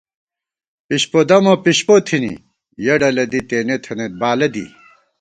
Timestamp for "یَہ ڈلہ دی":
2.85-3.39